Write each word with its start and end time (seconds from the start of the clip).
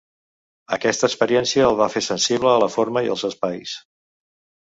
Aquesta 0.77 1.09
experiència 1.11 1.65
el 1.67 1.77
va 1.81 1.87
fer 1.95 2.03
sensible 2.05 2.49
a 2.53 2.63
la 2.65 2.71
forma 2.77 3.05
i 3.09 3.13
als 3.17 3.27
espais. 3.31 3.75